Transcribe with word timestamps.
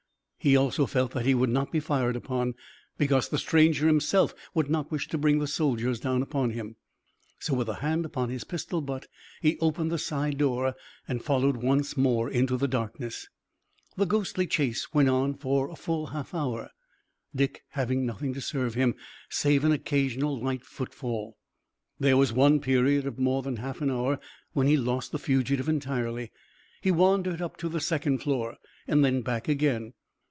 He 0.43 0.57
also 0.57 0.87
felt 0.87 1.11
that 1.11 1.27
he 1.27 1.35
would 1.35 1.51
not 1.51 1.71
be 1.71 1.79
fired 1.79 2.15
upon, 2.15 2.55
because 2.97 3.29
the 3.29 3.37
stranger 3.37 3.85
himself 3.85 4.33
would 4.55 4.71
not 4.71 4.89
wish 4.91 5.07
to 5.09 5.17
bring 5.19 5.37
the 5.37 5.45
soldiers 5.45 5.99
down 5.99 6.23
upon 6.23 6.49
him. 6.49 6.77
So, 7.37 7.53
with 7.53 7.69
a 7.69 7.75
hand 7.75 8.05
upon 8.05 8.29
his 8.31 8.43
pistol 8.43 8.81
butt, 8.81 9.05
he 9.39 9.59
opened 9.59 9.91
the 9.91 9.99
side 9.99 10.39
door 10.39 10.73
and 11.07 11.23
followed 11.23 11.57
once 11.57 11.95
more 11.95 12.27
into 12.27 12.57
the 12.57 12.67
darkness. 12.67 13.29
The 13.95 14.07
ghostly 14.07 14.47
chase 14.47 14.91
went 14.91 15.09
on 15.09 15.35
for 15.35 15.69
a 15.69 15.75
full 15.75 16.07
half 16.07 16.33
hour, 16.33 16.71
Dick 17.35 17.63
having 17.73 18.03
nothing 18.03 18.33
to 18.33 18.41
serve 18.41 18.73
him 18.73 18.95
save 19.29 19.63
an 19.63 19.71
occasional 19.71 20.41
light 20.43 20.63
footfall. 20.65 21.37
There 21.99 22.17
was 22.17 22.33
one 22.33 22.59
period 22.59 23.05
of 23.05 23.19
more 23.19 23.43
than 23.43 23.57
half 23.57 23.79
an 23.79 23.91
hour 23.91 24.19
when 24.53 24.65
he 24.65 24.75
lost 24.75 25.11
the 25.11 25.19
fugitive 25.19 25.69
entirely. 25.69 26.31
He 26.81 26.89
wandered 26.89 27.43
up 27.43 27.57
to 27.57 27.69
the 27.69 27.79
second 27.79 28.23
floor 28.23 28.57
and 28.87 29.05
then 29.05 29.21
back 29.21 29.47
again. 29.47 29.93